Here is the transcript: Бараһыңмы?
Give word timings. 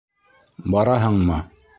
Бараһыңмы? 0.75 1.39